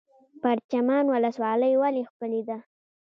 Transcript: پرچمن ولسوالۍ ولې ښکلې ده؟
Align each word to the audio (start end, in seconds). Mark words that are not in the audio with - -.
پرچمن 0.41 1.05
ولسوالۍ 1.13 1.73
ولې 1.81 2.03
ښکلې 2.09 2.41
ده؟ 2.49 2.57